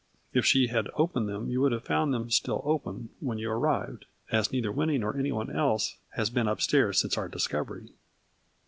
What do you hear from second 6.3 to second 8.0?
been upstairs since our dis covery."